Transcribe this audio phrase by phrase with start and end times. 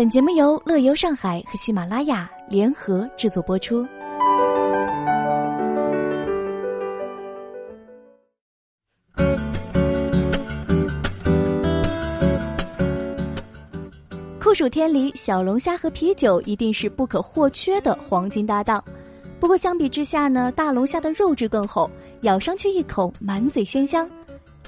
[0.00, 3.86] 本节目由乐游上海和喜马拉雅联合制作播出。
[14.40, 18.82] 酷暑天里，小龙虾和啤酒一定是不可或缺的黄金搭档。
[19.38, 21.90] 不过相比之下呢，大龙虾的肉质更厚，
[22.22, 24.10] 咬上去一口满嘴鲜香。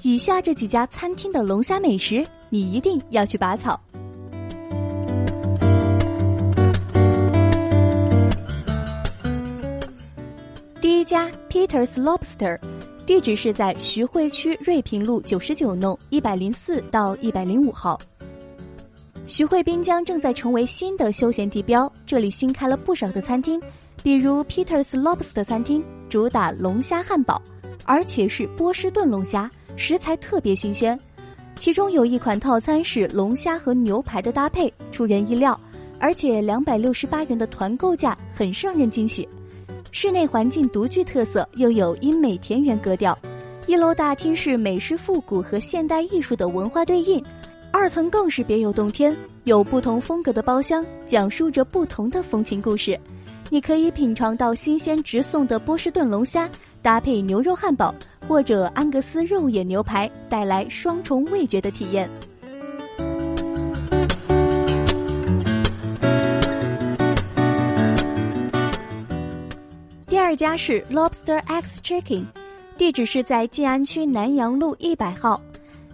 [0.02, 3.80] 以下这几家餐厅的龙虾美食，你一定要去拔草。
[11.12, 12.59] 家 Peter's Lobster，
[13.05, 18.01] 地址是在徐汇区瑞平路九十九弄一百零四到一百零五号。
[19.27, 23.61] 徐汇滨江正在成为新的休闲地标，这里新开了不少的餐厅，
[24.02, 27.43] 比如 Peter's Lobster 餐厅，主打龙虾汉堡，
[27.85, 30.99] 而且是波士顿龙虾，食材特别新鲜。
[31.57, 35.60] 其中有一款套餐是龙虾和牛排的搭配，出人意料，
[35.99, 39.29] 而且两百六十八元的团购价很让人惊喜。
[39.95, 43.16] 室内环境独具特色，又有英美田园格调。
[43.66, 47.23] 一楼大厅是美式复古和现代艺术的文化对应，
[47.71, 52.98] 二层更是别有洞天，有不同风格的包厢，讲述着不同的风情故事。
[53.51, 56.48] 你可以品尝到新鲜直送的波士顿龙虾，
[56.80, 57.95] 搭配牛肉汉堡
[58.26, 62.09] 或者安格斯肉眼牛排，带来双重味觉的体验。
[70.33, 72.25] 二家是 Lobster X Chicken，
[72.78, 75.38] 地址是在静安区南阳路一百号，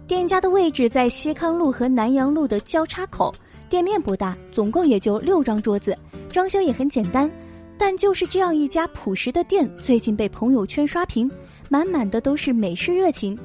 [0.07, 3.35] 店家的位置在西康路和南阳路的交叉口，
[3.67, 5.93] 店面不大，总共也就六张桌子，
[6.29, 7.29] 装修也很简单，
[7.77, 11.29] 但就是这样一家朴实的店，最近被朋友圈刷屏，
[11.69, 13.37] 满满的都是美式热情。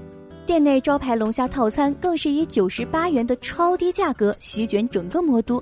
[0.47, 5.61] 店内招牌龙虾套餐更是以九十八元的超低价格席卷整个魔都。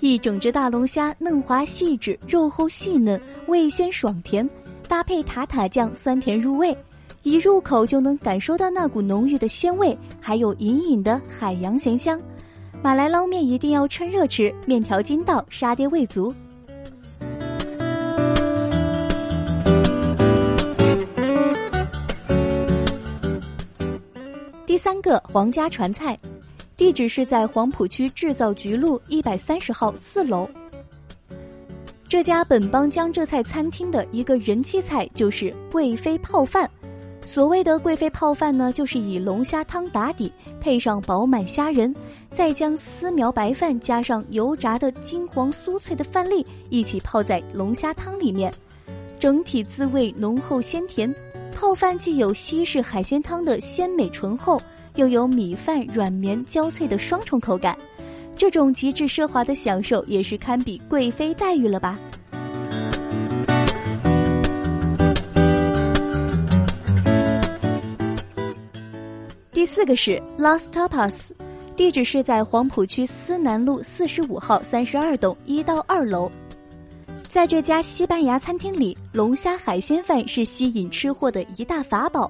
[0.00, 4.48] 一整只大龙虾嫩滑细致，肉厚细嫩，味鲜爽甜，
[4.92, 6.76] 搭配塔塔酱，酸甜入味，
[7.22, 12.20] 一入口就能感受到那股浓郁的鲜味，还有隐隐的海洋咸香。
[12.82, 16.30] 马来捞面一定要趁热吃，面条筋道，沙爹味足。
[24.66, 26.18] 第三个皇家传菜。
[26.76, 30.46] 地址是在黄浦区制造局路一百三十号四楼。
[32.12, 36.70] 这家本帮江浙菜餐厅的一个人气菜就是贵妃泡饭。
[37.24, 40.30] 所谓的贵妃泡饭呢，就是以龙虾汤打底，
[40.60, 41.96] 配上饱满虾仁，
[42.30, 48.52] 再将丝苗白饭加上油炸的金黄酥脆的饭粒一起泡在龙虾汤里面，
[49.18, 51.10] 整体滋味浓厚鲜甜。
[51.50, 54.60] 泡饭既有西式海鲜汤的鲜美醇厚。
[54.96, 57.74] 又有米饭软绵焦脆的双重口感，
[58.42, 61.96] 这种极致奢华的享受也是堪比贵妃待遇了吧？
[69.52, 71.14] 第四个是 Las Tapas，
[71.76, 76.28] 地址是在黄浦区思南路四十五号三十二栋一到二楼。
[77.28, 82.28] 在这家西班牙餐厅里，龙虾海鲜饭是吸引吃货的一大法宝。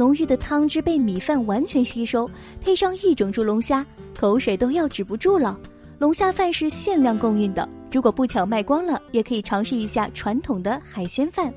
[0.00, 2.26] 浓郁的汤汁被米饭完全吸收，
[2.58, 3.84] 配上一整株龙虾，
[4.18, 5.60] 口水都要止不住了。
[5.98, 11.52] 龙虾饭是限量供应的，如果不巧卖光了，也可以尝试一下传统的海鲜饭。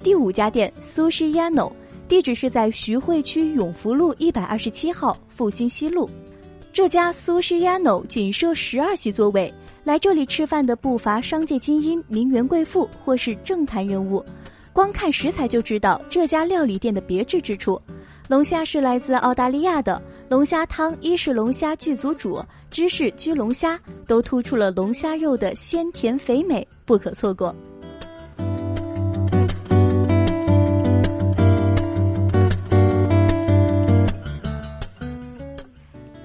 [0.00, 1.74] 第五家店苏西亚诺，
[2.06, 6.06] 地址是在徐汇区永福路一百二十七号复兴西路。
[6.72, 9.52] 这家苏式 Yano 仅设十二席座位。
[9.84, 14.24] 来这里吃饭的不乏商界精英、名媛贵妇或是政坛人物，
[14.72, 17.78] 光看食材就知道这家料理店的别致之处。
[18.28, 20.00] 龙虾是来自澳大利亚的，
[20.30, 27.54] 龙虾汤一是龙虾剧组煮，芝士焗龙虾都突出了龙虾肉的鲜甜肥美，不可错过。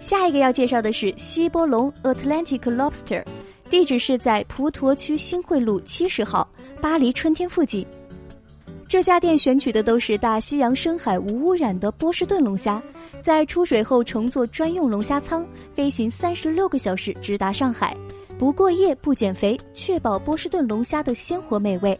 [0.07, 3.21] 下一个要介绍的是西波龙 （Atlantic Lobster）。
[3.69, 6.49] 地址是在普陀区新会路七十号
[6.79, 7.85] 巴黎春天附近。
[8.87, 12.81] 这家店选取的都是大西洋深海无污染的波士顿龙虾，
[13.21, 15.45] 在出水后乘坐专用龙虾舱
[15.75, 17.93] 飞行三十六个小时直达上海，
[18.39, 21.99] 不过夜不减肥，确保波士顿龙虾的鲜活美味。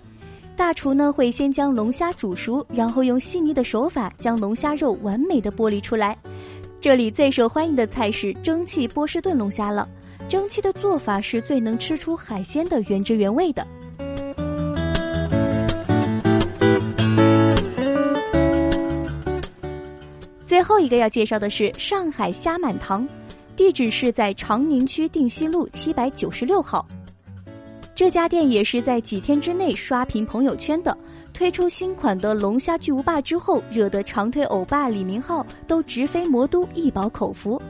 [0.56, 6.18] 大厨呢会先将龙虾煮熟，然后用细腻的手法将龙虾肉完美的剥离出来。
[6.80, 9.88] 这里最受欢迎的菜是蒸汽波士顿龙虾了。
[10.30, 13.66] 蒸汽的做法是最能吃出海鲜的原汁原味的。
[20.46, 23.08] 最后一个要介绍的是上海虾满堂，
[23.56, 26.86] 地址是在长宁区定西路七百九十六号。
[27.96, 30.96] 这家店也是在几天之内刷屏朋友圈的。
[31.38, 37.62] 推出新款的龙虾巨无霸之后，惹得长腿欧巴李明浩都直飞魔都一饱口福。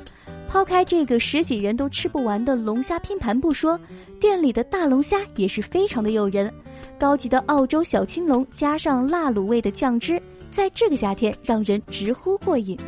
[0.47, 3.77] 抛开这个十几人都吃不完的龙虾拼盘不说，
[4.21, 6.49] 店里的大龙虾也是非常的诱人。
[6.97, 10.17] 高级的澳洲小青龙加上辣卤味的酱汁，
[10.49, 12.79] 在这个夏天让人直呼过瘾。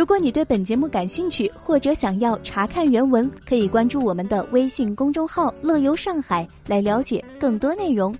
[0.00, 8.16] 如果你对本节目感兴趣，或者想要查看原文，可以关注我们的微信公众号“乐游上海”来了解更多内容。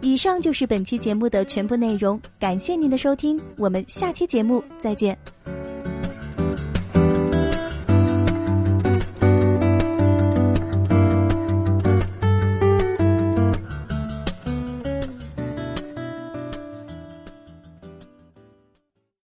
[0.00, 5.14] 以上就是本期节目的全部内容，感谢您的收听，我们下期节目再见。